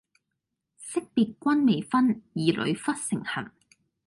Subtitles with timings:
[0.79, 3.51] 昔別君未婚，兒女忽成行。